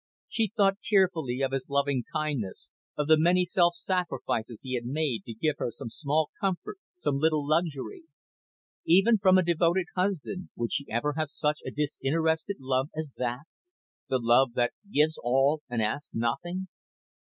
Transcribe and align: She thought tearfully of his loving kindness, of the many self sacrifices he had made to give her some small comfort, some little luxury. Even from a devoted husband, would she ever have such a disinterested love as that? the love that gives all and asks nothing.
She 0.27 0.51
thought 0.57 0.79
tearfully 0.81 1.41
of 1.41 1.51
his 1.51 1.69
loving 1.69 2.03
kindness, 2.11 2.69
of 2.97 3.07
the 3.07 3.19
many 3.19 3.45
self 3.45 3.75
sacrifices 3.75 4.61
he 4.63 4.73
had 4.73 4.83
made 4.87 5.25
to 5.27 5.33
give 5.35 5.57
her 5.59 5.69
some 5.69 5.91
small 5.91 6.31
comfort, 6.39 6.79
some 6.97 7.19
little 7.19 7.45
luxury. 7.47 8.05
Even 8.83 9.19
from 9.19 9.37
a 9.37 9.43
devoted 9.45 9.85
husband, 9.95 10.49
would 10.55 10.71
she 10.73 10.87
ever 10.89 11.13
have 11.17 11.29
such 11.29 11.59
a 11.63 11.69
disinterested 11.69 12.57
love 12.59 12.89
as 12.97 13.13
that? 13.17 13.41
the 14.09 14.17
love 14.17 14.53
that 14.53 14.73
gives 14.91 15.19
all 15.21 15.61
and 15.69 15.83
asks 15.83 16.15
nothing. 16.15 16.67